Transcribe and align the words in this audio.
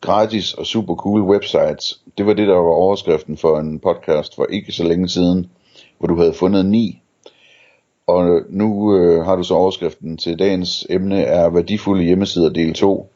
gratis 0.00 0.54
og 0.54 0.66
super 0.66 0.94
cool 0.94 1.22
websites. 1.22 2.00
Det 2.18 2.26
var 2.26 2.32
det, 2.32 2.48
der 2.48 2.54
var 2.54 2.70
overskriften 2.70 3.36
for 3.36 3.58
en 3.58 3.78
podcast 3.78 4.34
for 4.34 4.46
ikke 4.50 4.72
så 4.72 4.84
længe 4.84 5.08
siden, 5.08 5.46
hvor 5.98 6.08
du 6.08 6.16
havde 6.16 6.32
fundet 6.32 6.66
ni. 6.66 7.02
Og 8.06 8.40
nu 8.48 8.96
øh, 8.96 9.24
har 9.24 9.36
du 9.36 9.42
så 9.42 9.54
overskriften 9.54 10.16
til 10.16 10.38
dagens 10.38 10.86
emne 10.90 11.22
er 11.22 11.50
værdifulde 11.50 12.04
hjemmesider 12.04 12.48
del 12.48 12.74
2. 12.74 13.10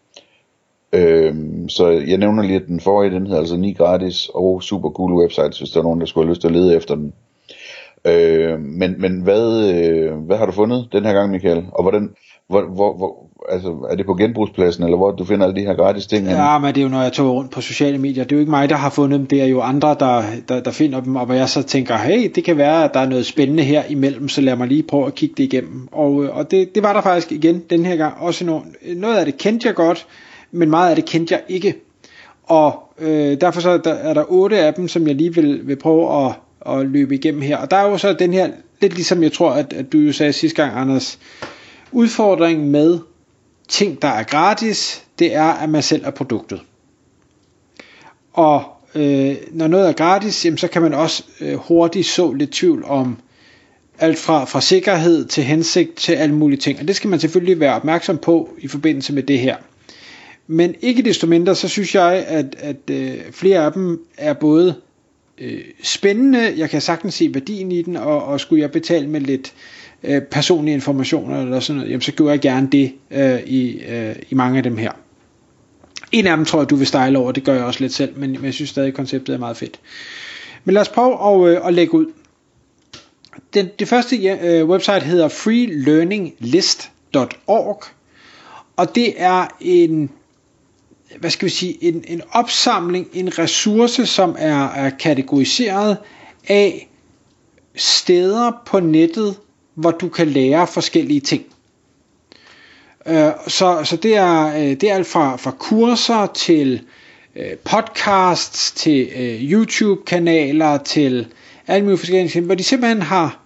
Øhm, 0.92 1.68
så 1.68 1.88
jeg 1.88 2.18
nævner 2.18 2.42
lige, 2.42 2.60
at 2.60 2.66
den 2.66 2.80
forrige, 2.80 3.14
den 3.14 3.26
hedder 3.26 3.40
altså 3.40 3.56
ni 3.56 3.72
gratis 3.72 4.28
og 4.34 4.62
super 4.62 4.90
cool 4.90 5.12
websites, 5.12 5.58
hvis 5.58 5.70
der 5.70 5.80
er 5.80 5.84
nogen, 5.84 6.00
der 6.00 6.06
skulle 6.06 6.26
have 6.26 6.30
lyst 6.30 6.40
til 6.40 6.48
at 6.48 6.54
lede 6.54 6.76
efter 6.76 6.94
den. 6.94 7.12
Øh, 8.04 8.60
men 8.60 8.94
men 8.98 9.20
hvad, 9.20 9.72
øh, 9.74 10.12
hvad 10.26 10.36
har 10.36 10.46
du 10.46 10.52
fundet 10.52 10.88
den 10.92 11.04
her 11.04 11.12
gang, 11.12 11.30
Michael? 11.30 11.64
Og 11.72 11.82
hvordan, 11.82 12.10
hvor, 12.48 12.62
hvor, 12.74 12.96
hvor, 12.96 13.30
altså, 13.48 13.86
er 13.90 13.96
det 13.96 14.06
på 14.06 14.14
genbrugspladsen, 14.14 14.84
eller 14.84 14.96
hvor 14.96 15.10
du 15.10 15.24
finder 15.24 15.46
alle 15.46 15.60
de 15.60 15.66
her 15.66 15.74
gratis 15.74 16.06
ting? 16.06 16.26
Ja, 16.26 16.58
men 16.58 16.74
det 16.74 16.80
er 16.80 16.82
jo, 16.82 16.88
når 16.88 17.02
jeg 17.02 17.12
tog 17.12 17.34
rundt 17.34 17.50
på 17.50 17.60
sociale 17.60 17.98
medier. 17.98 18.24
Det 18.24 18.32
er 18.32 18.36
jo 18.36 18.40
ikke 18.40 18.50
mig, 18.50 18.68
der 18.68 18.76
har 18.76 18.90
fundet 18.90 19.18
dem. 19.18 19.26
Det 19.26 19.42
er 19.42 19.46
jo 19.46 19.60
andre, 19.60 19.96
der, 20.00 20.22
der, 20.48 20.60
der 20.60 20.70
finder 20.70 21.00
dem. 21.00 21.16
Og 21.16 21.26
hvor 21.26 21.34
jeg 21.34 21.48
så 21.48 21.62
tænker, 21.62 21.96
hey, 21.96 22.30
det 22.34 22.44
kan 22.44 22.56
være, 22.56 22.84
at 22.84 22.94
der 22.94 23.00
er 23.00 23.08
noget 23.08 23.26
spændende 23.26 23.62
her 23.62 23.82
imellem, 23.88 24.28
så 24.28 24.40
lad 24.40 24.56
mig 24.56 24.68
lige 24.68 24.82
prøve 24.82 25.06
at 25.06 25.14
kigge 25.14 25.34
det 25.36 25.44
igennem. 25.44 25.88
Og, 25.92 26.24
øh, 26.24 26.36
og 26.36 26.50
det, 26.50 26.74
det 26.74 26.82
var 26.82 26.92
der 26.92 27.00
faktisk 27.00 27.32
igen 27.32 27.62
den 27.70 27.86
her 27.86 27.96
gang. 27.96 28.14
Også 28.20 28.44
noget, 28.44 28.62
noget 28.96 29.16
af 29.16 29.24
det 29.24 29.38
kendte 29.38 29.68
jeg 29.68 29.74
godt, 29.74 30.06
men 30.52 30.70
meget 30.70 30.90
af 30.90 30.96
det 30.96 31.04
kendte 31.04 31.34
jeg 31.34 31.42
ikke. 31.48 31.74
Og 32.44 32.82
øh, 32.98 33.40
derfor 33.40 33.60
så 33.60 33.70
er 33.70 33.78
der, 33.78 33.94
er 33.94 34.14
der 34.14 34.24
otte 34.28 34.58
af 34.58 34.74
dem, 34.74 34.88
som 34.88 35.06
jeg 35.06 35.14
lige 35.14 35.34
vil, 35.34 35.60
vil 35.64 35.76
prøve 35.76 36.26
at, 36.26 36.32
at 36.66 36.86
løbe 36.86 37.14
igennem 37.14 37.42
her. 37.42 37.56
Og 37.56 37.70
der 37.70 37.76
er 37.76 37.90
jo 37.90 37.98
så 37.98 38.12
den 38.12 38.32
her, 38.32 38.50
lidt 38.80 38.94
ligesom 38.94 39.22
jeg 39.22 39.32
tror, 39.32 39.50
at, 39.50 39.72
at 39.72 39.92
du 39.92 39.98
jo 39.98 40.12
sagde 40.12 40.32
sidste 40.32 40.62
gang, 40.62 40.78
Anders, 40.78 41.18
udfordringen 41.92 42.70
med 42.70 42.98
ting, 43.68 44.02
der 44.02 44.08
er 44.08 44.22
gratis, 44.22 45.04
det 45.18 45.34
er, 45.34 45.44
at 45.44 45.68
man 45.68 45.82
selv 45.82 46.04
er 46.04 46.10
produktet. 46.10 46.60
Og 48.32 48.64
øh, 48.94 49.36
når 49.52 49.66
noget 49.66 49.88
er 49.88 49.92
gratis, 49.92 50.44
jamen, 50.44 50.58
så 50.58 50.68
kan 50.68 50.82
man 50.82 50.94
også 50.94 51.24
øh, 51.40 51.54
hurtigt 51.54 52.06
så 52.06 52.32
lidt 52.32 52.50
tvivl 52.50 52.84
om 52.84 53.16
alt 53.98 54.18
fra, 54.18 54.44
fra 54.44 54.60
sikkerhed 54.60 55.24
til 55.26 55.44
hensigt 55.44 55.96
til 55.96 56.12
alle 56.12 56.34
mulige 56.34 56.58
ting. 56.58 56.80
Og 56.80 56.88
det 56.88 56.96
skal 56.96 57.10
man 57.10 57.20
selvfølgelig 57.20 57.60
være 57.60 57.74
opmærksom 57.74 58.18
på 58.18 58.50
i 58.58 58.68
forbindelse 58.68 59.12
med 59.12 59.22
det 59.22 59.38
her. 59.38 59.56
Men 60.46 60.74
ikke 60.80 61.02
desto 61.02 61.26
mindre, 61.26 61.54
så 61.54 61.68
synes 61.68 61.94
jeg, 61.94 62.24
at, 62.28 62.56
at 62.58 62.90
øh, 62.90 63.14
flere 63.32 63.64
af 63.64 63.72
dem 63.72 64.00
er 64.18 64.32
både 64.32 64.74
øh, 65.40 65.60
spændende, 65.82 66.54
jeg 66.56 66.70
kan 66.70 66.80
sagtens 66.80 67.14
se 67.14 67.30
værdien 67.34 67.72
i 67.72 67.82
den, 67.82 67.96
og, 67.96 68.24
og 68.24 68.40
skulle 68.40 68.62
jeg 68.62 68.70
betale 68.70 69.08
med 69.08 69.20
lidt 69.20 69.54
øh, 70.04 70.22
personlige 70.22 70.74
informationer 70.74 71.42
eller 71.42 71.60
sådan 71.60 71.76
noget, 71.76 71.90
jamen, 71.90 72.02
så 72.02 72.12
gør 72.12 72.30
jeg 72.30 72.40
gerne 72.40 72.68
det 72.72 72.92
øh, 73.10 73.40
i, 73.46 73.82
øh, 73.88 74.16
i 74.30 74.34
mange 74.34 74.56
af 74.56 74.62
dem 74.62 74.76
her. 74.76 74.92
En 76.12 76.26
af 76.26 76.36
dem 76.36 76.46
tror 76.46 76.60
jeg, 76.60 76.70
du 76.70 76.76
vil 76.76 76.86
style 76.86 77.18
over, 77.18 77.32
det 77.32 77.44
gør 77.44 77.54
jeg 77.54 77.64
også 77.64 77.80
lidt 77.80 77.92
selv, 77.92 78.18
men, 78.18 78.32
men 78.32 78.44
jeg 78.44 78.54
synes 78.54 78.70
stadig, 78.70 78.88
at 78.88 78.94
konceptet 78.94 79.34
er 79.34 79.38
meget 79.38 79.56
fedt. 79.56 79.80
Men 80.64 80.74
lad 80.74 80.82
os 80.82 80.88
prøve 80.88 81.48
at, 81.48 81.50
øh, 81.50 81.66
at 81.66 81.74
lægge 81.74 81.94
ud. 81.94 82.06
Den, 83.54 83.68
det 83.78 83.88
første 83.88 84.16
øh, 84.16 84.68
website 84.68 85.00
hedder 85.00 85.28
freelearninglist.org, 85.28 87.82
og 88.76 88.94
det 88.94 89.14
er 89.16 89.46
en 89.60 90.10
hvad 91.18 91.30
skal 91.30 91.46
vi 91.46 91.50
sige, 91.50 91.84
en, 91.84 92.04
en 92.08 92.22
opsamling, 92.32 93.08
en 93.12 93.38
ressource, 93.38 94.06
som 94.06 94.36
er, 94.38 94.64
er 94.68 94.90
kategoriseret 94.90 95.96
af 96.48 96.88
steder 97.76 98.52
på 98.66 98.80
nettet, 98.80 99.36
hvor 99.74 99.90
du 99.90 100.08
kan 100.08 100.26
lære 100.26 100.66
forskellige 100.66 101.20
ting. 101.20 101.44
Øh, 103.06 103.30
så, 103.46 103.80
så 103.84 103.96
det 103.96 104.16
er, 104.16 104.46
øh, 104.46 104.62
det 104.62 104.82
er 104.82 104.94
alt 104.94 105.06
fra, 105.06 105.36
fra 105.36 105.50
kurser 105.50 106.26
til 106.26 106.80
øh, 107.36 107.56
podcasts, 107.64 108.72
til 108.72 109.08
øh, 109.16 109.52
YouTube-kanaler, 109.52 110.78
til 110.78 111.26
alle 111.66 111.84
mulige 111.84 111.98
forskellige 111.98 112.28
ting, 112.28 112.46
hvor 112.46 112.54
de 112.54 112.64
simpelthen 112.64 113.02
har 113.02 113.40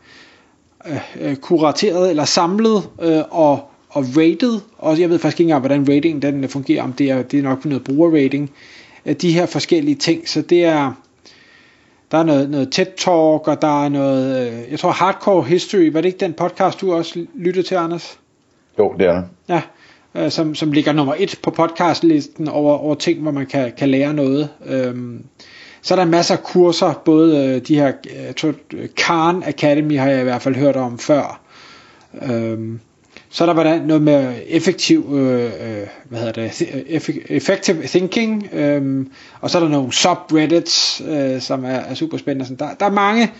øh, 1.20 1.36
kurateret 1.36 2.10
eller 2.10 2.24
samlet 2.24 2.88
og 3.30 3.70
og 3.94 4.04
rated, 4.16 4.60
og 4.78 5.00
jeg 5.00 5.10
ved 5.10 5.18
faktisk 5.18 5.40
ikke 5.40 5.50
engang, 5.50 5.60
hvordan 5.60 5.96
rating 5.96 6.22
den 6.22 6.48
fungerer, 6.48 6.82
om 6.82 6.92
det 6.92 7.10
er, 7.10 7.22
det 7.22 7.38
er 7.38 7.42
nok 7.42 7.64
noget 7.64 7.84
brugerrating, 7.84 8.50
de 9.20 9.32
her 9.32 9.46
forskellige 9.46 9.94
ting, 9.94 10.28
så 10.28 10.42
det 10.42 10.64
er, 10.64 10.92
der 12.10 12.18
er 12.18 12.22
noget, 12.22 12.50
noget 12.50 12.72
TED 12.72 12.86
Talk, 12.96 13.48
og 13.48 13.62
der 13.62 13.84
er 13.84 13.88
noget, 13.88 14.52
øh, 14.52 14.70
jeg 14.70 14.78
tror 14.78 14.90
Hardcore 14.90 15.44
History, 15.44 15.92
var 15.92 16.00
det 16.00 16.08
ikke 16.08 16.18
den 16.18 16.32
podcast, 16.32 16.80
du 16.80 16.94
også 16.94 17.26
lyttede 17.34 17.66
til, 17.66 17.74
Anders? 17.74 18.18
Jo, 18.78 18.94
det 18.98 19.06
er 19.06 19.14
det. 19.14 19.24
Ja, 19.48 19.62
øh, 20.14 20.30
som, 20.30 20.54
som 20.54 20.72
ligger 20.72 20.92
nummer 20.92 21.14
et 21.18 21.40
på 21.42 21.50
podcastlisten 21.50 22.48
over, 22.48 22.78
over 22.78 22.94
ting, 22.94 23.22
hvor 23.22 23.30
man 23.30 23.46
kan, 23.46 23.72
kan 23.78 23.88
lære 23.88 24.14
noget. 24.14 24.48
Øhm, 24.66 25.24
så 25.82 25.94
er 25.94 25.98
der 25.98 26.04
masser 26.04 26.36
af 26.36 26.42
kurser, 26.42 27.02
både 27.04 27.46
øh, 27.46 27.60
de 27.66 27.74
her, 27.74 27.92
jeg 28.26 28.36
tror, 28.36 28.54
Khan 28.96 29.42
Academy 29.46 29.98
har 29.98 30.08
jeg 30.08 30.20
i 30.20 30.24
hvert 30.24 30.42
fald 30.42 30.54
hørt 30.54 30.76
om 30.76 30.98
før. 30.98 31.40
Øhm, 32.22 32.80
så 33.34 33.44
er 33.44 33.46
der 33.46 33.54
hvordan, 33.54 33.82
noget 33.82 34.02
med 34.02 34.34
effektiv, 34.46 35.10
øh, 35.14 35.44
øh 35.44 35.86
hvad 36.04 36.18
hedder 36.18 36.32
det, 36.32 36.62
øh, 36.88 37.16
effective 37.28 37.82
thinking, 37.86 38.48
øh, 38.52 39.06
og 39.40 39.50
så 39.50 39.58
er 39.58 39.62
der 39.62 39.68
nogle 39.68 39.92
subreddits, 39.92 41.02
øh, 41.08 41.40
som 41.40 41.64
er, 41.64 41.68
er 41.68 41.94
super 41.94 42.18
spændende. 42.18 42.44
Sådan. 42.44 42.68
Der, 42.68 42.74
der 42.74 42.86
er 42.86 42.90
mange 42.90 43.32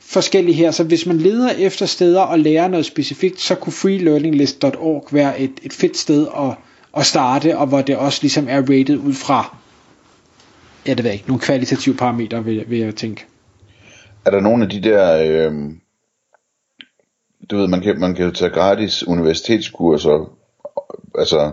forskellige 0.00 0.54
her, 0.54 0.70
så 0.70 0.84
hvis 0.84 1.06
man 1.06 1.18
leder 1.18 1.50
efter 1.50 1.86
steder 1.86 2.20
og 2.20 2.38
lærer 2.38 2.68
noget 2.68 2.86
specifikt, 2.86 3.40
så 3.40 3.54
kunne 3.54 3.72
freelearninglist.org 3.72 5.08
være 5.10 5.40
et, 5.40 5.52
et 5.62 5.72
fedt 5.72 5.96
sted 5.96 6.26
at, 6.38 6.54
at 6.96 7.06
starte, 7.06 7.58
og 7.58 7.66
hvor 7.66 7.82
det 7.82 7.96
også 7.96 8.18
ligesom 8.22 8.46
er 8.48 8.60
rated 8.60 8.96
ud 8.96 9.12
fra, 9.12 9.56
ja 10.86 10.90
det 10.90 11.04
ved 11.04 11.10
jeg 11.10 11.14
ikke, 11.14 11.28
nogle 11.28 11.40
kvalitative 11.40 11.94
parametre, 11.94 12.44
vil, 12.44 12.64
vil 12.68 12.78
jeg 12.78 12.94
tænke. 12.94 13.24
Er 14.24 14.30
der 14.30 14.40
nogle 14.40 14.64
af 14.64 14.70
de 14.70 14.82
der... 14.82 15.22
Øh 15.22 15.52
du 17.50 17.56
ved, 17.56 17.68
man 17.68 17.80
kan, 17.80 18.00
man 18.00 18.14
kan 18.14 18.24
jo 18.24 18.30
tage 18.30 18.50
gratis 18.50 19.06
universitetskurser, 19.06 20.36
altså 21.18 21.52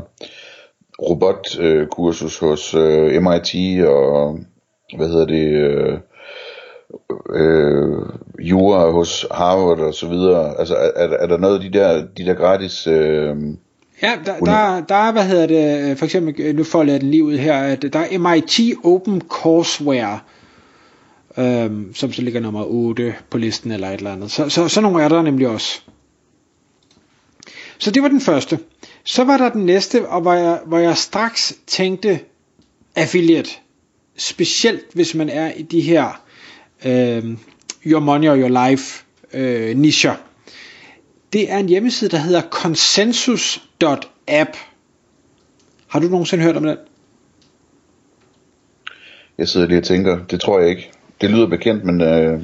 robotkursus 1.02 2.42
øh, 2.42 2.50
hos 2.50 2.74
øh, 2.74 3.22
MIT 3.24 3.84
og, 3.86 4.40
hvad 4.98 5.08
hedder 5.08 5.26
det, 5.26 5.48
øh, 5.48 6.00
øh, 7.30 8.02
jura 8.40 8.92
hos 8.92 9.26
Harvard 9.32 9.80
og 9.80 9.94
så 9.94 10.08
videre. 10.08 10.60
Altså 10.60 10.76
er, 10.76 11.08
er 11.08 11.28
der 11.28 11.38
noget 11.38 11.56
af 11.56 11.62
de 11.62 11.80
der, 11.80 12.06
de 12.18 12.26
der 12.26 12.34
gratis... 12.34 12.88
Øh, 12.88 13.36
Ja, 14.02 14.12
der, 14.26 14.40
der, 14.40 14.82
der 14.90 14.96
er, 14.96 15.12
hvad 15.12 15.24
hedder 15.24 15.48
det, 15.48 15.98
for 15.98 16.06
eksempel, 16.06 16.56
nu 16.56 16.64
får 16.64 16.84
jeg 16.84 17.02
den 17.02 17.12
lige 17.12 17.24
ud 17.24 17.38
her, 17.38 17.58
at 17.64 17.86
der 17.94 18.00
er 18.00 18.18
MIT 18.18 18.78
Open 18.84 19.22
Courseware, 19.22 20.20
øhm, 21.38 21.96
som 21.96 22.14
så 22.14 22.22
ligger 22.22 22.40
nummer 22.40 22.66
8 22.66 23.16
på 23.30 23.38
listen 23.38 23.72
eller 23.72 23.90
et 23.90 23.98
eller 23.98 24.14
andet. 24.14 24.32
Så, 24.32 24.50
så, 24.50 24.68
så 24.68 24.82
nogle 24.82 25.04
er 25.04 25.10
der 25.10 25.22
nemlig 25.22 25.48
også. 25.48 25.82
Så 27.78 27.92
det 27.92 28.02
var 28.02 28.08
den 28.08 28.22
første. 28.22 28.60
Så 29.04 29.24
var 29.24 29.38
der 29.38 29.50
den 29.50 29.66
næste, 29.66 30.10
og 30.10 30.22
hvor 30.22 30.34
jeg, 30.34 30.60
hvor 30.66 30.78
jeg 30.78 30.98
straks 30.98 31.56
tænkte 31.68 32.20
affiliate. 32.96 33.50
Specielt 34.18 34.94
hvis 34.94 35.16
man 35.16 35.30
er 35.30 35.54
i 35.54 35.62
de 35.62 35.82
her 35.82 36.22
øh, 36.86 37.24
Your 37.86 38.00
Money 38.00 38.30
or 38.30 38.36
Your 38.36 38.70
Life 38.70 39.04
øh, 39.34 39.78
nischer. 39.78 40.16
Det 41.34 41.52
er 41.52 41.58
en 41.58 41.70
hjemmeside, 41.70 42.12
der 42.12 42.18
hedder 42.18 42.42
consensus.app. 42.42 44.58
Har 45.88 46.00
du 46.00 46.08
nogensinde 46.08 46.44
hørt 46.44 46.58
om 46.58 46.64
den? 46.64 46.78
Jeg 49.38 49.48
sidder 49.48 49.68
lige 49.68 49.78
og 49.78 49.84
tænker, 49.84 50.26
det 50.26 50.42
tror 50.42 50.60
jeg 50.60 50.70
ikke. 50.70 50.92
Det 51.24 51.32
lyder 51.32 51.48
bekendt, 51.48 51.86
men... 51.86 52.02
Øh... 52.02 52.40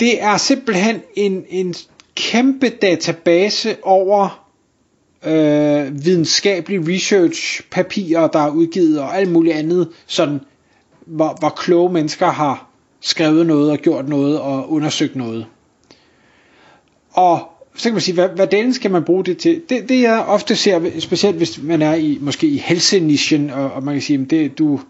Det 0.00 0.22
er 0.22 0.36
simpelthen 0.36 1.00
en, 1.14 1.44
en 1.48 1.74
kæmpe 2.14 2.68
database 2.68 3.76
over 3.82 4.46
øh, 5.26 6.04
videnskabelige 6.04 6.94
research 6.94 7.62
papirer, 7.70 8.26
der 8.28 8.38
er 8.38 8.50
udgivet 8.50 9.00
og 9.00 9.16
alt 9.16 9.32
muligt 9.32 9.56
andet, 9.56 9.88
sådan, 10.06 10.40
hvor, 11.06 11.36
hvor 11.38 11.48
kloge 11.48 11.92
mennesker 11.92 12.26
har 12.26 12.68
skrevet 13.00 13.46
noget 13.46 13.70
og 13.70 13.78
gjort 13.78 14.08
noget 14.08 14.40
og 14.40 14.72
undersøgt 14.72 15.16
noget. 15.16 15.46
Og 17.12 17.40
så 17.74 17.84
kan 17.84 17.92
man 17.92 18.00
sige, 18.00 18.14
hvad, 18.14 18.28
hvad 18.28 18.46
delen 18.46 18.74
skal 18.74 18.90
man 18.90 19.04
bruge 19.04 19.24
det 19.24 19.38
til? 19.38 19.62
Det, 19.68 19.88
det 19.88 20.02
jeg 20.02 20.24
ofte 20.26 20.56
ser, 20.56 20.90
specielt 20.98 21.36
hvis 21.36 21.62
man 21.62 21.82
er 21.82 21.94
i 21.94 22.18
måske 22.20 22.46
i 22.46 22.56
helsenischen, 22.56 23.50
og, 23.50 23.72
og 23.72 23.84
man 23.84 23.94
kan 23.94 24.02
sige, 24.02 24.24
det, 24.24 24.58
du, 24.58 24.80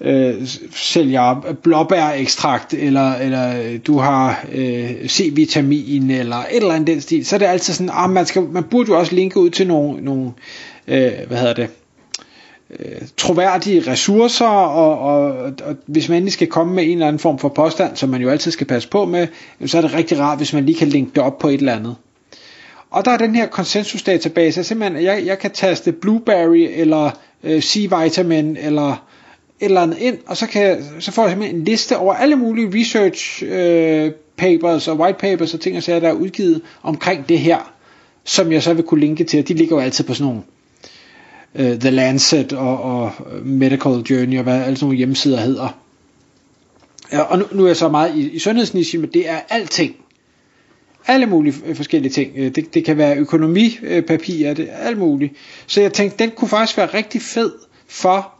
øh, 0.00 0.34
sælger 0.74 1.54
blåbærekstrakt, 1.62 2.74
eller, 2.74 3.14
eller 3.14 3.78
du 3.78 3.98
har 3.98 4.44
øh, 4.52 4.90
C-vitamin, 5.08 6.10
eller 6.10 6.36
et 6.36 6.56
eller 6.56 6.74
andet 6.74 6.86
den 6.86 7.00
stil, 7.00 7.26
så 7.26 7.36
er 7.36 7.38
det 7.38 7.46
altid 7.46 7.74
sådan, 7.74 7.90
ah, 7.92 8.10
man, 8.10 8.26
skal, 8.26 8.42
man 8.42 8.64
burde 8.64 8.88
jo 8.88 8.98
også 8.98 9.14
linke 9.14 9.40
ud 9.40 9.50
til 9.50 9.66
nogle, 9.66 10.04
nogle 10.04 10.32
øh, 10.88 11.12
hvad 11.28 11.38
hedder 11.38 11.54
det, 11.54 11.68
øh, 12.80 13.02
troværdige 13.16 13.90
ressourcer, 13.90 14.46
og, 14.46 14.98
og, 14.98 15.52
og 15.64 15.76
hvis 15.86 16.08
man 16.08 16.16
endelig 16.16 16.32
skal 16.32 16.46
komme 16.46 16.74
med 16.74 16.84
en 16.84 16.90
eller 16.90 17.06
anden 17.08 17.20
form 17.20 17.38
for 17.38 17.48
påstand, 17.48 17.96
som 17.96 18.08
man 18.08 18.22
jo 18.22 18.30
altid 18.30 18.50
skal 18.50 18.66
passe 18.66 18.88
på 18.88 19.04
med, 19.04 19.26
så 19.66 19.78
er 19.78 19.82
det 19.82 19.94
rigtig 19.94 20.18
rart, 20.18 20.38
hvis 20.38 20.52
man 20.52 20.66
lige 20.66 20.78
kan 20.78 20.88
linke 20.88 21.10
det 21.14 21.22
op 21.22 21.38
på 21.38 21.48
et 21.48 21.54
eller 21.54 21.76
andet. 21.76 21.96
Og 22.90 23.04
der 23.04 23.10
er 23.10 23.18
den 23.18 23.34
her 23.34 23.46
konsensusdatabase, 23.46 24.64
simpelthen, 24.64 25.04
jeg, 25.04 25.22
jeg 25.26 25.38
kan 25.38 25.50
taste 25.50 25.92
Blueberry, 25.92 26.68
eller 26.70 27.10
øh, 27.44 27.62
C-vitamin, 27.62 28.56
eller 28.66 29.04
eller 29.60 29.80
andet 29.80 29.98
ind, 29.98 30.18
og 30.26 30.36
så, 30.36 30.46
kan, 30.46 30.84
så 31.00 31.12
får 31.12 31.22
jeg 31.22 31.30
simpelthen 31.30 31.56
en 31.56 31.64
liste 31.64 31.96
over 31.96 32.14
alle 32.14 32.36
mulige 32.36 32.80
research 32.80 33.42
øh, 33.46 34.12
papers 34.36 34.88
og 34.88 34.98
white 34.98 35.18
papers 35.18 35.54
og 35.54 35.60
ting 35.60 35.76
og 35.76 35.82
sager, 35.82 36.00
der 36.00 36.08
er 36.08 36.12
udgivet 36.12 36.62
omkring 36.82 37.28
det 37.28 37.38
her, 37.38 37.72
som 38.24 38.52
jeg 38.52 38.62
så 38.62 38.74
vil 38.74 38.84
kunne 38.84 39.00
linke 39.00 39.24
til, 39.24 39.48
de 39.48 39.54
ligger 39.54 39.76
jo 39.76 39.82
altid 39.82 40.04
på 40.04 40.14
sådan 40.14 40.26
nogle 40.26 40.42
øh, 41.54 41.80
The 41.80 41.90
Lancet 41.90 42.52
og, 42.52 42.82
og 42.82 43.12
øh, 43.32 43.46
Medical 43.46 43.92
Journey 43.92 44.38
og 44.38 44.42
hvad 44.42 44.62
alle 44.62 44.76
sådan 44.76 44.84
nogle 44.86 44.96
hjemmesider 44.96 45.40
hedder. 45.40 45.78
Ja, 47.12 47.20
og 47.20 47.38
nu, 47.38 47.44
nu 47.52 47.62
er 47.62 47.66
jeg 47.66 47.76
så 47.76 47.88
meget 47.88 48.16
i, 48.16 48.30
i 48.30 48.38
sundhedsniche, 48.38 48.98
men 48.98 49.10
det 49.10 49.28
er 49.28 49.40
alting. 49.48 49.96
Alle 51.06 51.26
mulige 51.26 51.54
øh, 51.66 51.76
forskellige 51.76 52.12
ting. 52.12 52.32
Øh, 52.36 52.54
det, 52.54 52.74
det 52.74 52.84
kan 52.84 52.98
være 52.98 53.16
økonomipapirer, 53.16 54.54
det 54.54 54.68
er 54.70 54.76
alt 54.76 54.98
muligt. 54.98 55.32
Så 55.66 55.80
jeg 55.80 55.92
tænkte, 55.92 56.24
den 56.24 56.30
kunne 56.30 56.48
faktisk 56.48 56.76
være 56.76 56.86
rigtig 56.86 57.22
fed 57.22 57.52
for 57.88 58.33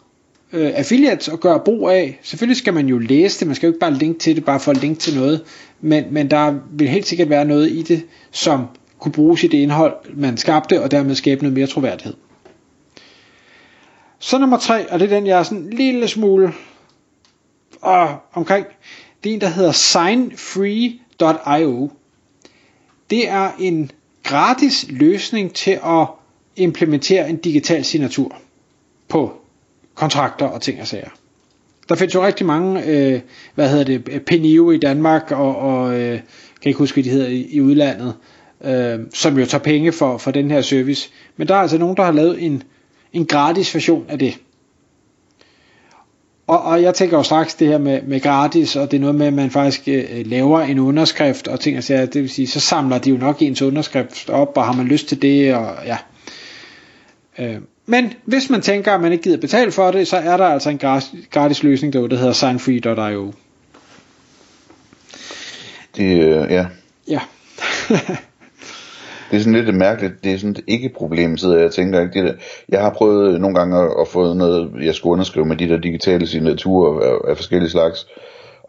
øh, 0.52 0.73
affiliates 0.75 1.29
at 1.29 1.41
gøre 1.41 1.61
brug 1.61 1.88
af. 1.91 2.19
Selvfølgelig 2.23 2.56
skal 2.56 2.75
man 2.75 2.87
jo 2.87 2.99
læse 2.99 3.41
det, 3.41 3.46
man 3.46 3.56
skal 3.56 3.67
jo 3.67 3.70
ikke 3.70 3.81
bare 3.81 3.94
linke 3.94 4.19
til 4.19 4.37
det, 4.37 4.44
bare 4.44 4.61
for 4.61 4.70
at 4.70 4.81
linke 4.81 5.00
til 5.00 5.17
noget. 5.17 5.44
Men, 5.81 6.05
men 6.11 6.31
der 6.31 6.55
vil 6.70 6.88
helt 6.88 7.06
sikkert 7.06 7.31
være 7.31 7.44
noget 7.44 7.70
i 7.70 7.82
det, 7.82 8.02
som 8.31 8.67
kunne 8.99 9.12
bruges 9.12 9.44
i 9.44 9.46
det 9.46 9.58
indhold, 9.58 9.94
man 10.14 10.37
skabte, 10.37 10.82
og 10.82 10.91
dermed 10.91 11.14
skabe 11.14 11.43
noget 11.43 11.55
mere 11.55 11.67
troværdighed. 11.67 12.14
Så 14.19 14.38
nummer 14.38 14.58
tre, 14.58 14.93
og 14.93 15.00
det 15.00 15.12
er 15.12 15.17
den, 15.17 15.26
jeg 15.26 15.38
er 15.38 15.43
sådan 15.43 15.58
en 15.58 15.70
lille 15.70 16.08
smule 16.08 16.52
øh, 17.87 18.14
omkring, 18.32 18.67
det 19.25 19.31
er 19.31 19.35
en, 19.35 19.40
der 19.40 19.49
hedder 19.49 19.73
signfree.io. 19.73 21.00
Det 23.11 23.29
er 23.29 23.50
en 23.58 23.90
gratis 24.23 24.87
løsning 24.88 25.55
til 25.55 25.81
at 25.85 26.06
implementere 26.56 27.29
en 27.29 27.37
digital 27.37 27.85
signatur 27.85 28.37
på 29.08 29.44
kontrakter 29.94 30.46
og 30.46 30.62
ting 30.62 30.81
og 30.81 30.87
sager. 30.87 31.08
Der 31.88 31.94
findes 31.94 32.14
jo 32.14 32.26
rigtig 32.26 32.46
mange, 32.46 32.85
øh, 32.87 33.20
hvad 33.55 33.69
hedder 33.70 33.85
det, 33.85 34.08
øh, 34.11 34.20
Penio 34.20 34.70
i 34.70 34.79
Danmark, 34.79 35.31
og, 35.31 35.56
og 35.56 36.00
øh, 36.00 36.20
kan 36.62 36.69
ikke 36.70 36.79
huske, 36.79 36.94
hvad 36.96 37.05
de 37.05 37.11
hedder 37.11 37.29
i, 37.29 37.46
i 37.50 37.61
udlandet, 37.61 38.14
øh, 38.64 38.99
som 39.14 39.38
jo 39.38 39.46
tager 39.46 39.62
penge 39.64 39.93
for, 39.93 40.19
for 40.19 40.31
den 40.31 40.50
her 40.50 40.61
service. 40.61 41.11
Men 41.37 41.49
der 41.49 41.55
er 41.55 41.58
altså 41.58 41.79
nogen, 41.79 41.96
der 41.96 42.02
har 42.02 42.12
lavet 42.12 42.43
en 42.43 42.62
en 43.14 43.26
gratis 43.26 43.75
version 43.75 44.06
af 44.08 44.19
det. 44.19 44.38
Og, 46.47 46.62
og 46.62 46.82
jeg 46.82 46.94
tænker 46.94 47.17
jo 47.17 47.23
straks 47.23 47.55
det 47.55 47.69
her 47.69 47.79
med, 47.79 48.02
med 48.02 48.20
gratis, 48.20 48.76
og 48.76 48.90
det 48.90 48.97
er 48.97 49.00
noget 49.00 49.14
med, 49.14 49.26
at 49.26 49.32
man 49.32 49.50
faktisk 49.50 49.88
øh, 49.88 50.26
laver 50.26 50.61
en 50.61 50.79
underskrift 50.79 51.49
og 51.49 51.61
ting 51.61 51.76
og 51.76 51.85
sager, 51.85 52.06
det 52.06 52.23
vil 52.23 52.31
sige, 52.31 52.47
så 52.47 52.61
samler 52.61 52.99
de 52.99 53.11
jo 53.11 53.17
nok 53.17 53.43
ens 53.43 53.62
underskrift 53.62 54.31
op, 54.31 54.56
og 54.56 54.64
har 54.64 54.73
man 54.73 54.87
lyst 54.87 55.08
til 55.08 55.23
det, 55.23 55.55
og 55.55 55.76
ja. 55.87 55.97
Øh, 57.38 57.56
men 57.87 58.13
hvis 58.25 58.51
man 58.51 58.61
tænker, 58.61 58.93
at 58.93 59.01
man 59.01 59.13
ikke 59.13 59.25
gider 59.25 59.41
betale 59.41 59.73
for 59.73 59.91
det, 59.91 60.09
så 60.09 60.17
er 60.17 60.37
der 60.37 60.45
altså 60.47 60.71
en 60.71 60.79
gratis, 61.31 61.63
løsning 61.63 61.93
derude, 61.93 62.11
der 62.11 62.17
hedder 62.17 62.33
signfree.io. 62.33 63.33
Det, 65.97 66.19
øh, 66.23 66.51
ja. 66.51 66.67
Ja. 67.09 67.21
Det 69.31 69.37
er 69.37 69.45
sådan 69.45 69.65
lidt 69.65 69.77
mærkeligt, 69.77 70.25
det 70.25 70.33
er 70.33 70.39
sådan 70.39 70.51
et 70.51 70.65
ikke-problem, 70.67 71.37
sidder 71.37 71.57
jeg 71.57 71.67
og 71.67 71.73
tænker. 71.73 72.01
Ikke? 72.01 72.13
Det 72.13 72.25
der, 72.25 72.35
jeg 72.69 72.81
har 72.81 72.91
prøvet 72.91 73.41
nogle 73.41 73.57
gange 73.57 73.79
at, 73.79 73.91
at 74.01 74.09
få 74.09 74.35
noget, 74.35 74.71
jeg 74.85 74.95
skulle 74.95 75.13
underskrive 75.13 75.47
med 75.47 75.57
de 75.57 75.69
der 75.69 75.79
digitale 75.79 76.27
signaturer 76.27 77.01
af, 77.01 77.31
af 77.31 77.37
forskellige 77.37 77.71
slags, 77.71 78.07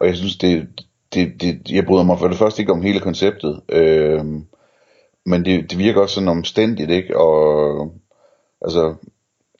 og 0.00 0.06
jeg 0.06 0.16
synes, 0.16 0.36
det, 0.36 0.68
det, 1.14 1.40
det, 1.40 1.70
jeg 1.70 1.86
bryder 1.86 2.04
mig 2.04 2.18
for 2.18 2.28
det 2.28 2.38
første 2.38 2.62
ikke 2.62 2.72
om 2.72 2.82
hele 2.82 3.00
konceptet, 3.00 3.60
øh, 3.68 4.24
men 5.26 5.44
det, 5.44 5.70
det 5.70 5.78
virker 5.78 6.00
også 6.00 6.14
sådan 6.14 6.28
omstændigt, 6.28 6.90
ikke? 6.90 7.18
Og 7.18 7.92
altså, 8.62 8.94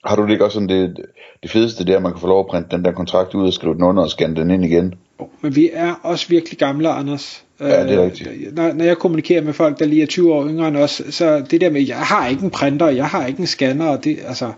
har 0.04 0.16
du 0.16 0.22
det 0.22 0.31
ikke 0.31 0.44
også 0.44 0.54
sådan, 0.54 0.69
det, 0.69 0.96
det 1.43 1.50
fedeste 1.50 1.84
det 1.84 1.93
er, 1.93 1.96
at 1.96 2.02
man 2.02 2.12
kan 2.12 2.20
få 2.20 2.26
lov 2.26 2.40
at 2.40 2.46
printe 2.46 2.76
den 2.76 2.84
der 2.84 2.93
kontrakt 2.93 3.34
ud 3.34 3.46
og 3.46 3.52
skrive 3.52 3.75
den 3.75 3.82
under 3.82 4.02
og 4.02 4.10
scanne 4.10 4.37
den 4.37 4.50
ind 4.50 4.64
igen? 4.64 4.94
Men 5.40 5.56
vi 5.56 5.70
er 5.72 5.94
også 6.02 6.28
virkelig 6.28 6.58
gamle, 6.58 6.88
Anders. 6.88 7.44
Ja, 7.60 7.84
det 7.84 7.94
er 7.94 8.04
rigtigt. 8.04 8.28
Øh, 8.28 8.56
når, 8.56 8.72
når 8.72 8.84
jeg 8.84 8.98
kommunikerer 8.98 9.43
med 9.43 9.52
folk, 9.52 9.78
der 9.78 9.84
lige 9.84 10.02
er 10.02 10.06
20 10.06 10.34
år 10.34 10.46
yngre 10.46 10.69
end 10.69 10.76
os, 10.76 11.02
så 11.10 11.44
det 11.50 11.60
der 11.60 11.70
med, 11.70 11.87
jeg 11.87 11.98
har 11.98 12.28
ikke 12.28 12.43
en 12.43 12.50
printer, 12.50 12.88
jeg 12.88 13.06
har 13.06 13.26
ikke 13.26 13.40
en 13.40 13.46
scanner, 13.46 13.88
og 13.88 14.04
det, 14.04 14.19
altså, 14.26 14.52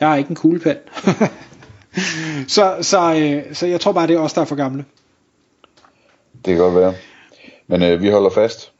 jeg 0.00 0.08
har 0.08 0.16
ikke 0.16 0.30
en 0.30 0.36
kuglepen. 0.36 0.76
så, 2.48 2.76
så, 2.80 3.14
øh, 3.14 3.54
så 3.54 3.66
jeg 3.66 3.80
tror 3.80 3.92
bare, 3.92 4.06
det 4.06 4.16
er 4.16 4.20
os, 4.20 4.32
der 4.32 4.40
er 4.40 4.44
for 4.44 4.56
gamle. 4.56 4.84
Det 6.44 6.54
kan 6.54 6.56
godt 6.56 6.74
være. 6.74 6.94
Men 7.66 7.82
øh, 7.82 8.02
vi 8.02 8.08
holder 8.08 8.30
fast. 8.30 8.72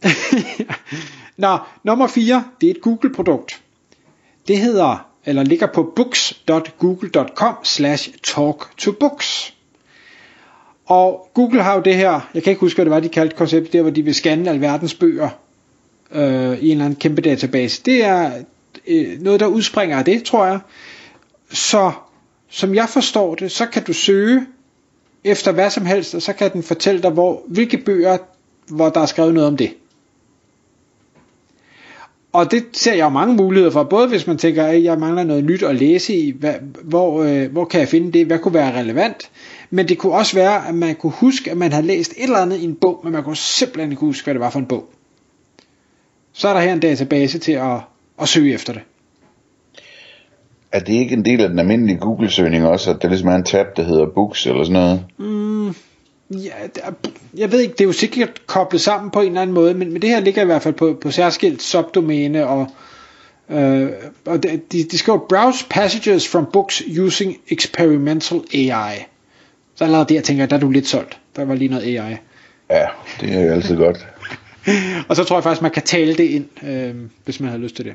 Nå, 1.36 1.58
nummer 1.84 2.06
4, 2.06 2.44
det 2.60 2.66
er 2.66 2.70
et 2.70 2.80
Google-produkt. 2.80 3.61
Det 4.48 4.58
hedder, 4.58 5.06
eller 5.24 5.42
ligger 5.42 5.66
på 5.66 5.92
books.google.com 5.96 7.54
slash 7.62 8.10
talk 8.22 8.76
to 8.78 8.92
books. 8.92 9.54
Og 10.86 11.30
Google 11.34 11.62
har 11.62 11.74
jo 11.74 11.82
det 11.82 11.94
her, 11.94 12.20
jeg 12.34 12.42
kan 12.42 12.50
ikke 12.50 12.60
huske, 12.60 12.76
hvad 12.76 12.84
det 12.84 12.90
var, 12.90 13.00
de 13.00 13.08
kaldte 13.08 13.36
koncept, 13.36 13.72
der 13.72 13.82
hvor 13.82 13.90
de 13.90 14.02
vil 14.02 14.14
scanne 14.14 14.50
alverdens 14.50 14.94
bøger 14.94 15.28
øh, 16.12 16.58
i 16.58 16.66
en 16.66 16.70
eller 16.70 16.84
anden 16.84 17.00
kæmpe 17.00 17.22
database. 17.22 17.82
Det 17.84 18.04
er 18.04 18.32
øh, 18.86 19.20
noget, 19.20 19.40
der 19.40 19.46
udspringer 19.46 19.98
af 19.98 20.04
det, 20.04 20.24
tror 20.24 20.46
jeg. 20.46 20.60
Så 21.50 21.92
som 22.48 22.74
jeg 22.74 22.88
forstår 22.88 23.34
det, 23.34 23.52
så 23.52 23.66
kan 23.66 23.84
du 23.84 23.92
søge 23.92 24.46
efter 25.24 25.52
hvad 25.52 25.70
som 25.70 25.86
helst, 25.86 26.14
og 26.14 26.22
så 26.22 26.32
kan 26.32 26.52
den 26.52 26.62
fortælle 26.62 27.02
dig, 27.02 27.10
hvor, 27.10 27.42
hvilke 27.46 27.78
bøger, 27.78 28.18
hvor 28.68 28.88
der 28.88 29.00
er 29.00 29.06
skrevet 29.06 29.34
noget 29.34 29.48
om 29.48 29.56
det. 29.56 29.74
Og 32.32 32.50
det 32.50 32.64
ser 32.72 32.94
jeg 32.94 33.04
jo 33.04 33.08
mange 33.08 33.34
muligheder 33.34 33.70
for, 33.70 33.82
både 33.82 34.08
hvis 34.08 34.26
man 34.26 34.38
tænker, 34.38 34.64
at 34.64 34.84
jeg 34.84 34.98
mangler 34.98 35.24
noget 35.24 35.44
nyt 35.44 35.62
at 35.62 35.74
læse 35.74 36.14
i, 36.14 36.30
hvad, 36.30 36.54
hvor, 36.84 37.22
øh, 37.22 37.52
hvor 37.52 37.64
kan 37.64 37.80
jeg 37.80 37.88
finde 37.88 38.12
det, 38.12 38.26
hvad 38.26 38.38
kunne 38.38 38.54
være 38.54 38.78
relevant, 38.78 39.30
men 39.70 39.88
det 39.88 39.98
kunne 39.98 40.12
også 40.12 40.36
være, 40.36 40.68
at 40.68 40.74
man 40.74 40.94
kunne 40.94 41.12
huske, 41.12 41.50
at 41.50 41.56
man 41.56 41.72
havde 41.72 41.86
læst 41.86 42.12
et 42.12 42.22
eller 42.22 42.38
andet 42.38 42.58
i 42.58 42.64
en 42.64 42.74
bog, 42.74 43.00
men 43.04 43.12
man 43.12 43.22
kunne 43.22 43.36
simpelthen 43.36 43.90
ikke 43.90 44.00
huske, 44.00 44.24
hvad 44.24 44.34
det 44.34 44.40
var 44.40 44.50
for 44.50 44.58
en 44.58 44.66
bog. 44.66 44.88
Så 46.32 46.48
er 46.48 46.52
der 46.52 46.60
her 46.60 46.72
en 46.72 46.80
database 46.80 47.38
til 47.38 47.52
at, 47.52 47.80
at 48.20 48.28
søge 48.28 48.54
efter 48.54 48.72
det. 48.72 48.82
Er 50.72 50.80
det 50.80 50.92
ikke 50.92 51.14
en 51.14 51.24
del 51.24 51.40
af 51.40 51.48
den 51.48 51.58
almindelige 51.58 51.98
Google-søgning 51.98 52.66
også, 52.66 52.90
at 52.90 53.02
der 53.02 53.08
ligesom 53.08 53.28
er 53.28 53.34
en 53.36 53.44
tab, 53.44 53.66
der 53.76 53.82
hedder 53.82 54.06
Books 54.06 54.46
eller 54.46 54.64
sådan 54.64 54.72
noget? 54.72 55.04
Mm, 55.18 55.74
ja, 56.32 56.52
jeg 57.36 57.52
ved 57.52 57.60
ikke, 57.60 57.72
det 57.72 57.80
er 57.80 57.84
jo 57.84 57.92
sikkert 57.92 58.46
koblet 58.46 58.80
sammen 58.80 59.10
på 59.10 59.20
en 59.20 59.26
eller 59.26 59.40
anden 59.42 59.54
måde, 59.54 59.74
men, 59.74 59.92
men 59.92 60.02
det 60.02 60.10
her 60.10 60.20
ligger 60.20 60.42
i 60.42 60.44
hvert 60.44 60.62
fald 60.62 60.74
på, 60.74 60.98
på 61.00 61.10
særskilt 61.10 61.62
subdomæne, 61.62 62.46
og, 62.46 62.70
øh, 63.50 63.88
og 64.26 64.42
de, 64.42 64.60
de 64.84 64.98
skriver, 64.98 65.18
browse 65.28 65.66
passages 65.70 66.28
from 66.28 66.46
books 66.52 66.82
using 67.00 67.36
experimental 67.48 68.40
AI. 68.54 69.06
Så 69.74 69.84
allerede 69.84 70.14
der 70.14 70.20
tænker 70.20 70.42
jeg, 70.42 70.50
der 70.50 70.56
er 70.56 70.60
du 70.60 70.70
lidt 70.70 70.86
solgt. 70.86 71.18
Der 71.36 71.44
var 71.44 71.54
lige 71.54 71.68
noget 71.68 71.82
AI. 71.82 72.16
Ja, 72.70 72.86
det 73.20 73.32
er 73.32 73.40
jo 73.40 73.52
altid 73.52 73.76
godt. 73.76 74.06
og 75.08 75.16
så 75.16 75.24
tror 75.24 75.36
jeg 75.36 75.42
faktisk, 75.42 75.62
man 75.62 75.70
kan 75.70 75.82
tale 75.82 76.14
det 76.14 76.24
ind, 76.24 76.64
øh, 76.68 76.94
hvis 77.24 77.40
man 77.40 77.50
har 77.50 77.58
lyst 77.58 77.76
til 77.76 77.84
det. 77.84 77.94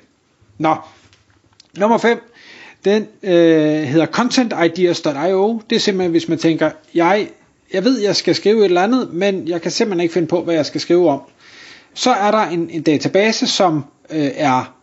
Nå, 0.58 0.76
nummer 1.78 1.98
5. 1.98 2.20
Den 2.86 3.08
øh, 3.24 3.84
hedder 3.84 4.06
contentideas.io. 4.06 5.62
Det 5.70 5.76
er 5.76 5.80
simpelthen, 5.80 6.12
hvis 6.12 6.30
man 6.30 6.38
tænker, 6.38 6.72
jeg, 6.94 7.28
jeg 7.74 7.84
ved, 7.84 8.00
jeg 8.02 8.16
skal 8.16 8.36
skrive 8.36 8.60
et 8.60 8.66
eller 8.66 8.82
andet, 8.82 9.14
men 9.14 9.48
jeg 9.48 9.62
kan 9.62 9.72
simpelthen 9.72 10.02
ikke 10.04 10.14
finde 10.14 10.28
på, 10.28 10.44
hvad 10.44 10.56
jeg 10.56 10.66
skal 10.66 10.82
skrive 10.82 11.10
om. 11.10 11.22
Så 11.94 12.12
er 12.12 12.32
der 12.32 12.38
en, 12.42 12.70
en 12.70 12.82
database, 12.82 13.48
som 13.48 13.86
øh, 14.10 14.32
er 14.36 14.74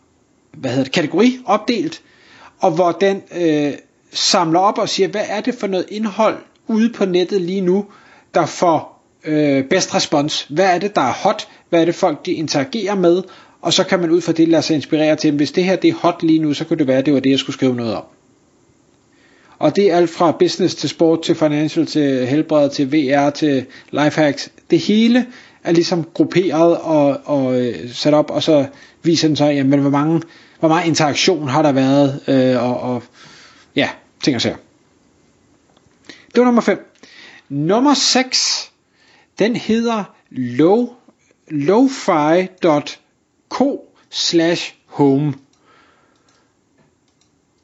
hvad 0.53 0.71
hedder 0.71 0.83
det, 0.83 0.93
kategori 0.93 1.39
opdelt, 1.45 2.01
og 2.59 2.71
hvor 2.71 2.91
den 2.91 3.21
øh, 3.37 3.73
samler 4.11 4.59
op 4.59 4.77
og 4.77 4.89
siger, 4.89 5.07
hvad 5.07 5.23
er 5.27 5.41
det 5.41 5.55
for 5.55 5.67
noget 5.67 5.85
indhold, 5.89 6.37
ude 6.67 6.93
på 6.93 7.05
nettet 7.05 7.41
lige 7.41 7.61
nu, 7.61 7.85
der 8.33 8.45
får 8.45 9.03
øh, 9.25 9.63
bedst 9.63 9.95
respons. 9.95 10.47
Hvad 10.49 10.75
er 10.75 10.79
det, 10.79 10.95
der 10.95 11.01
er 11.01 11.13
hot? 11.13 11.47
Hvad 11.69 11.81
er 11.81 11.85
det, 11.85 11.95
folk 11.95 12.25
de 12.25 12.31
interagerer 12.31 12.95
med? 12.95 13.23
Og 13.61 13.73
så 13.73 13.83
kan 13.83 13.99
man 13.99 14.11
ud 14.11 14.21
fra 14.21 14.31
det 14.31 14.47
lade 14.47 14.61
sig 14.61 14.75
inspirere 14.75 15.15
til, 15.15 15.31
hvis 15.31 15.51
det 15.51 15.63
her 15.63 15.75
det 15.75 15.89
er 15.89 15.93
hot 15.93 16.23
lige 16.23 16.39
nu, 16.39 16.53
så 16.53 16.65
kunne 16.65 16.79
det 16.79 16.87
være, 16.87 16.97
at 16.97 17.05
det 17.05 17.13
var 17.13 17.19
det, 17.19 17.29
jeg 17.29 17.39
skulle 17.39 17.53
skrive 17.53 17.75
noget 17.75 17.95
om. 17.95 18.03
Og 19.59 19.75
det 19.75 19.91
er 19.91 19.97
alt 19.97 20.09
fra 20.09 20.31
business 20.31 20.75
til 20.75 20.89
sport, 20.89 21.21
til 21.21 21.35
financial, 21.35 21.85
til 21.85 22.27
helbred, 22.27 22.69
til 22.69 22.91
VR, 22.91 23.29
til 23.29 23.65
lifehacks. 23.91 24.49
Det 24.69 24.79
hele 24.79 25.25
er 25.63 25.71
ligesom 25.71 26.03
grupperet 26.13 26.77
og, 26.77 27.21
og 27.25 27.61
øh, 27.61 27.89
sat 27.93 28.13
op, 28.13 28.31
og 28.31 28.43
så 28.43 28.65
viser 29.03 29.27
den 29.27 29.37
så, 29.37 29.45
jamen, 29.45 29.79
hvor, 29.79 29.89
mange, 29.89 30.21
hvor 30.59 30.69
meget 30.69 30.87
interaktion 30.87 31.47
har 31.47 31.61
der 31.61 31.71
været, 31.71 32.21
øh, 32.27 32.63
og, 32.63 32.79
og 32.79 33.03
ja, 33.75 33.89
ting 34.23 34.35
og 34.35 34.41
sager. 34.41 34.57
Det 36.07 36.39
var 36.39 36.45
nummer 36.45 36.61
5. 36.61 36.91
Nummer 37.49 37.93
6, 37.93 38.71
den 39.39 39.55
hedder 39.55 40.03
low, 40.31 40.89
lofi.co 41.47 42.49
slash 44.09 44.75
home. 44.85 45.33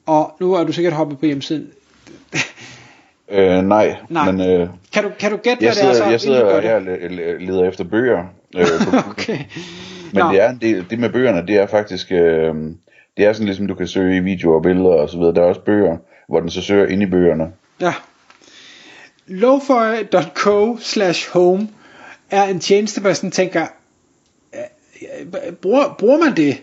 Og 0.06 0.36
nu 0.40 0.54
er 0.54 0.64
du 0.64 0.72
sikkert 0.72 0.94
hoppet 0.94 1.20
på 1.20 1.26
hjemmesiden. 1.26 1.72
Øh, 3.32 3.62
nej, 3.64 3.96
Nej. 4.10 4.32
men 4.32 4.50
øh, 4.62 4.70
Kan 4.94 5.04
du, 5.04 5.12
kan 5.20 5.32
du 5.32 5.38
gætte, 5.38 5.66
jeg 5.66 5.74
hvad 5.74 5.84
det 5.84 5.90
er 5.90 5.94
sidder, 5.94 5.94
så? 5.94 6.12
jeg 6.12 6.22
sidder 6.22 6.62
det? 6.62 6.74
og 6.74 6.82
le- 6.82 7.46
leder 7.46 7.70
efter 7.70 7.84
bøger. 7.84 8.24
Øh, 8.56 8.66
på, 8.92 8.98
Okay. 9.12 9.38
men 10.14 10.24
det, 10.32 10.42
er 10.42 10.50
en 10.50 10.58
del, 10.62 10.86
det 10.90 11.00
med 11.00 11.10
bøgerne, 11.10 11.48
det 11.48 11.56
er 11.58 11.68
faktisk, 11.68 12.12
øh, 12.12 12.56
det 13.18 13.26
er 13.26 13.34
sådan 13.34 13.46
ligesom 13.46 13.68
du 13.68 13.76
kan 13.76 13.88
søge 13.88 14.18
i 14.18 14.20
videoer 14.20 14.56
og 14.56 14.62
billeder 14.64 14.90
og 14.90 15.10
så 15.10 15.18
videre. 15.18 15.34
Der 15.36 15.42
er 15.42 15.46
også 15.46 15.62
bøger, 15.62 15.98
hvor 16.28 16.40
den 16.40 16.50
så 16.50 16.62
søger 16.62 16.88
ind 16.88 17.04
i 17.04 17.06
bøgerne. 17.06 17.52
Ja. 17.82 17.94
Lofi.co 19.28 20.78
slash 20.80 21.30
home 21.32 21.70
er 22.32 22.44
en 22.44 22.60
tjeneste, 22.60 23.02
hvor 23.02 23.10
jeg 23.10 23.18
sådan 23.18 23.32
tænker, 23.32 23.68
øh, 24.54 25.54
bruger, 25.54 25.96
bruger 26.00 26.18
man 26.18 26.36
det? 26.38 26.58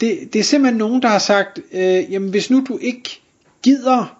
det? 0.00 0.18
Det 0.32 0.38
er 0.38 0.42
simpelthen 0.44 0.78
nogen, 0.78 1.02
der 1.02 1.08
har 1.08 1.18
sagt, 1.18 1.58
øh, 1.72 2.12
jamen 2.12 2.30
hvis 2.30 2.50
nu 2.50 2.64
du 2.68 2.78
ikke 2.82 3.20
gider 3.62 4.19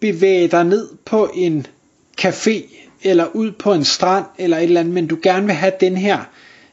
bevæge 0.00 0.48
dig 0.48 0.64
ned 0.64 0.88
på 1.04 1.30
en 1.34 1.66
café, 2.20 2.76
eller 3.02 3.26
ud 3.36 3.52
på 3.52 3.72
en 3.72 3.84
strand, 3.84 4.24
eller 4.38 4.56
et 4.56 4.62
eller 4.62 4.80
andet, 4.80 4.94
men 4.94 5.06
du 5.06 5.18
gerne 5.22 5.46
vil 5.46 5.54
have 5.54 5.72
den 5.80 5.96
her 5.96 6.18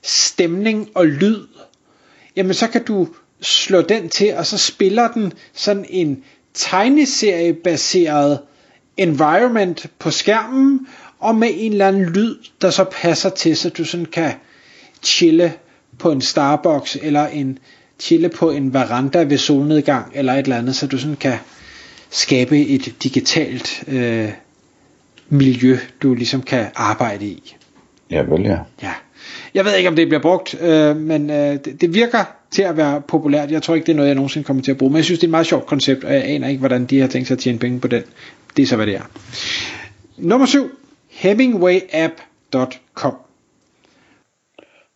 stemning 0.03 0.89
og 0.95 1.07
lyd, 1.07 1.47
jamen 2.35 2.53
så 2.53 2.67
kan 2.67 2.83
du 2.83 3.07
slå 3.41 3.81
den 3.81 4.09
til, 4.09 4.33
og 4.37 4.45
så 4.45 4.57
spiller 4.57 5.11
den 5.11 5.33
sådan 5.53 5.85
en 5.89 6.23
tegneseriebaseret 6.53 8.39
environment 8.97 9.85
på 9.99 10.11
skærmen, 10.11 10.87
og 11.19 11.35
med 11.35 11.49
en 11.53 11.71
eller 11.71 11.87
anden 11.87 12.05
lyd, 12.05 12.35
der 12.61 12.69
så 12.69 12.83
passer 12.83 13.29
til, 13.29 13.57
så 13.57 13.69
du 13.69 13.85
sådan 13.85 14.05
kan 14.05 14.31
chille 15.03 15.53
på 15.99 16.11
en 16.11 16.21
Starbucks, 16.21 16.97
eller 17.01 17.27
en 17.27 17.59
chille 17.99 18.29
på 18.29 18.51
en 18.51 18.73
veranda 18.73 19.23
ved 19.23 19.37
solnedgang, 19.37 20.11
eller 20.13 20.33
et 20.33 20.39
eller 20.39 20.57
andet, 20.57 20.75
så 20.75 20.87
du 20.87 20.97
sådan 20.97 21.15
kan 21.15 21.37
skabe 22.09 22.67
et 22.67 23.03
digitalt 23.03 23.83
øh, 23.87 24.29
miljø, 25.29 25.77
du 26.03 26.13
ligesom 26.13 26.41
kan 26.41 26.65
arbejde 26.75 27.25
i. 27.25 27.55
Ja, 28.11 28.21
vel 28.21 28.41
ja. 28.41 28.57
Ja. 28.81 28.93
Jeg 29.53 29.65
ved 29.65 29.75
ikke, 29.75 29.89
om 29.89 29.95
det 29.95 30.07
bliver 30.07 30.21
brugt, 30.21 30.61
øh, 30.61 30.95
men 30.95 31.29
øh, 31.29 31.57
det, 31.65 31.81
det 31.81 31.93
virker 31.93 32.23
til 32.51 32.61
at 32.61 32.77
være 32.77 33.01
populært. 33.01 33.51
Jeg 33.51 33.63
tror 33.63 33.75
ikke, 33.75 33.85
det 33.85 33.91
er 33.91 33.95
noget, 33.95 34.07
jeg 34.07 34.15
nogensinde 34.15 34.45
kommer 34.45 34.63
til 34.63 34.71
at 34.71 34.77
bruge, 34.77 34.91
men 34.91 34.97
jeg 34.97 35.05
synes, 35.05 35.19
det 35.19 35.23
er 35.23 35.27
et 35.27 35.31
meget 35.31 35.47
sjovt 35.47 35.65
koncept, 35.65 36.03
og 36.03 36.13
jeg 36.13 36.23
aner 36.25 36.47
ikke, 36.47 36.59
hvordan 36.59 36.85
de 36.85 36.99
har 36.99 37.07
tænkt 37.07 37.27
sig 37.27 37.35
at 37.35 37.39
tjene 37.39 37.59
penge 37.59 37.79
på 37.79 37.87
den. 37.87 38.03
Det 38.57 38.63
er 38.63 38.67
så, 38.67 38.75
hvad 38.75 38.87
det 38.87 38.95
er. 38.95 39.01
Nummer 40.17 40.47
7. 40.47 40.69
Hemingwayapp.com 41.09 43.13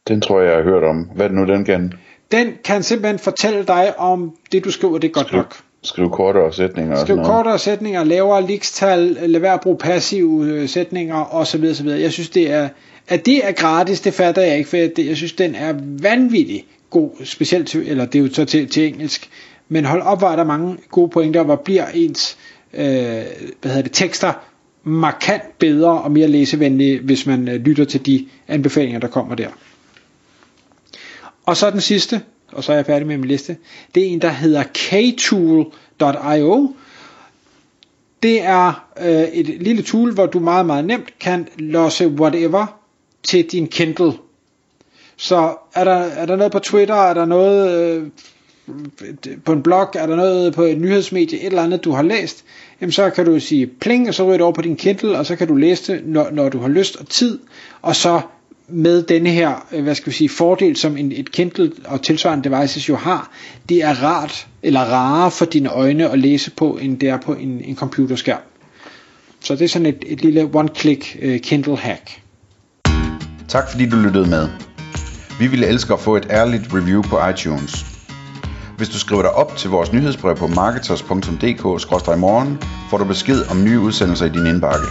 Den 0.08 0.22
tror 0.22 0.41
jeg, 0.41 0.50
jeg 0.50 0.58
har 0.58 0.63
hørt 0.63 0.84
om. 0.84 1.10
Hvad 1.15 1.25
er 1.25 1.30
det 1.30 1.38
nu, 1.38 1.46
den 1.46 1.65
kan? 1.65 1.94
Den 2.32 2.53
kan 2.63 2.84
simpelthen 2.84 3.20
fortælle 3.20 3.63
dig, 3.63 4.00
om 4.00 4.36
det, 4.51 4.63
du 4.63 4.72
skriver, 4.72 4.98
det 4.98 5.08
er 5.08 5.12
godt 5.12 5.27
Skriv, 5.27 5.38
nok. 5.38 5.58
Skriv 5.84 6.10
kortere 6.10 6.54
sætninger 6.54 6.96
og 6.96 7.02
Skriv 7.02 7.16
noget. 7.16 7.32
kortere 7.32 7.60
sætninger, 7.60 8.04
lavere 8.04 8.48
likstal, 8.48 9.18
lad 9.26 9.40
være 9.40 9.54
at 9.54 9.62
bruge 9.62 9.78
passive 9.78 10.46
øh, 10.46 10.70
sætninger 10.70 11.36
osv. 11.36 11.66
osv. 11.72 11.88
Jeg 11.88 12.12
synes, 12.12 12.30
det 12.30 12.52
er, 12.52 12.70
at 13.08 13.26
det 13.26 13.48
er 13.48 13.52
gratis, 13.52 14.02
det 14.02 14.14
fatter 14.14 14.42
jeg 14.42 14.58
ikke, 14.58 14.70
for 14.70 14.78
jeg, 14.78 14.92
jeg 14.98 15.18
synes, 15.18 15.34
den 15.34 15.56
er 15.56 15.74
vanvittig 16.02 16.66
god, 16.90 17.26
specielt 17.26 17.68
til, 17.68 17.90
eller 17.90 18.06
det 18.06 18.20
er 18.20 18.24
jo 18.24 18.34
så 18.34 18.46
til, 18.46 18.68
til 18.68 18.88
engelsk, 18.88 19.30
men 19.70 19.86
hold 19.86 20.02
op, 20.02 20.20
hvor 20.20 20.28
er 20.28 20.36
der 20.36 20.44
mange 20.44 20.78
gode 20.92 21.10
pointer, 21.10 21.44
hvor 21.44 21.56
bliver 21.56 21.88
ens 21.88 22.38
øh, 22.74 22.84
hvad 22.84 23.24
hedder 23.64 23.82
det, 23.82 23.92
tekster 23.92 24.34
markant 24.84 25.60
bedre 25.60 26.02
og 26.02 26.12
mere 26.12 26.28
læsevenlige, 26.28 27.00
hvis 27.00 27.26
man 27.26 27.48
øh, 27.48 27.56
lytter 27.56 27.86
til 27.86 28.06
de 28.06 28.28
anbefalinger, 28.48 29.00
der 29.00 29.08
kommer 29.08 29.36
der. 29.36 29.48
Og 31.46 31.58
så 31.58 31.70
den 31.70 31.82
sidste, 31.82 32.22
og 32.51 32.63
så 32.63 32.72
er 32.72 32.75
jeg 32.75 32.86
færdig 32.86 33.08
med 33.08 33.17
min 33.17 33.27
liste, 33.27 33.58
det 33.96 34.03
er 34.03 34.08
en, 34.08 34.22
der 34.22 34.29
hedder 34.29 34.63
ktool.io. 34.74 36.74
Det 38.24 38.41
er 38.41 38.88
øh, 39.01 39.22
et 39.22 39.48
lille 39.48 39.81
tool, 39.81 40.13
hvor 40.13 40.25
du 40.25 40.39
meget, 40.39 40.65
meget 40.65 40.86
nemt 40.86 41.20
kan 41.20 41.48
losse 41.58 42.08
whatever 42.08 42.65
til 43.24 43.46
din 43.46 43.67
Kindle. 43.67 44.13
Så 45.17 45.55
er 45.74 45.84
der, 45.84 45.93
er 45.93 46.25
der 46.25 46.36
noget 46.36 46.51
på 46.51 46.60
Twitter, 46.60 46.96
er 46.96 47.13
der 47.13 47.25
noget 47.25 47.72
øh, 47.72 48.08
på 49.46 49.51
en 49.51 49.63
blog, 49.63 49.89
er 49.96 50.08
der 50.08 50.15
noget 50.15 50.53
på 50.53 50.63
et 50.63 50.81
nyhedsmedie, 50.81 51.39
et 51.39 51.46
eller 51.46 51.63
andet, 51.63 51.84
du 51.84 51.91
har 51.91 52.03
læst, 52.03 52.43
jamen 52.81 52.91
så 52.91 53.10
kan 53.10 53.25
du 53.25 53.39
sige 53.39 53.67
pling, 53.67 54.08
og 54.08 54.13
så 54.13 54.24
ryger 54.24 54.34
det 54.34 54.41
over 54.41 54.53
på 54.53 54.62
din 54.62 54.75
Kindle, 54.75 55.17
og 55.17 55.25
så 55.25 55.36
kan 55.36 55.48
du 55.48 55.55
læse 55.55 55.93
det, 55.93 56.08
når, 56.08 56.29
når 56.31 56.50
du 56.50 56.60
har 56.60 56.67
lyst 56.67 56.96
og 56.96 57.08
tid, 57.08 57.39
og 57.81 57.96
så 57.96 58.22
med 58.72 59.04
denne 59.04 59.30
her, 59.30 59.68
øh, 59.72 59.84
hvad 59.84 59.96
skal 59.96 60.12
vi 60.12 60.16
sige, 60.16 60.30
fordel, 60.30 60.75
som 60.75 60.98
en, 60.98 61.12
et 61.12 61.32
Kindle 61.32 61.72
og 61.86 62.01
tilsvarende 62.01 62.50
devices 62.50 62.90
jo 62.90 62.96
har, 62.96 63.32
det 63.70 63.84
er 63.84 64.04
rart, 64.04 64.48
eller 64.63 64.80
rarere 64.80 65.32
for 65.32 65.46
dine 65.46 65.70
øjne 65.70 66.10
at 66.10 66.20
læse 66.20 66.51
på, 66.51 66.78
end 66.82 67.00
det 67.00 67.10
er 67.10 67.18
på 67.18 67.34
en, 67.34 67.62
en 67.63 67.75
computerskærm. 67.75 68.40
Så 69.40 69.56
det 69.56 69.62
er 69.62 69.68
sådan 69.68 69.86
et, 69.86 70.04
et 70.08 70.22
lille 70.22 70.50
one-click 70.56 71.18
øh, 71.22 71.40
Kindle 71.40 71.78
hack. 71.78 72.22
Tak 73.48 73.72
fordi 73.72 73.90
du 73.90 73.96
lyttede 73.96 74.30
med. 74.30 74.48
Vi 75.40 75.48
ville 75.48 75.68
elske 75.68 75.94
at 75.94 76.00
få 76.00 76.16
et 76.16 76.28
ærligt 76.30 76.74
review 76.74 77.01
på 77.01 77.28
iTunes. 77.28 77.86
Hvis 78.78 78.90
du 78.90 79.00
skriver 79.00 79.22
dig 79.22 79.32
op 79.32 79.58
til 79.58 79.70
vores 79.70 79.94
nyhedsbrev 79.94 80.36
på 80.36 80.48
marketers.dk-morgen, 80.48 82.58
får 82.90 82.98
du 82.98 83.06
besked 83.06 83.51
om 83.51 83.63
nye 83.63 83.80
udsendelser 83.80 84.25
i 84.25 84.30
din 84.30 84.48
indbakke. 84.48 84.86